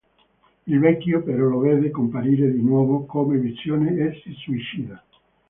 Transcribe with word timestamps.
Il 0.65 0.79
vecchio 0.79 1.21
però 1.21 1.45
lo 1.47 1.59
vede 1.59 1.91
comparire 1.91 2.51
di 2.51 2.63
nuovo, 2.63 3.05
come 3.05 3.37
visione, 3.37 3.97
e 3.97 4.19
si 4.23 4.33
suicida. 4.33 5.03